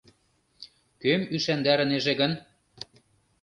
Кӧм 1.01 1.21
ӱшандарынеже 1.35 2.13
гын?.. 2.19 2.31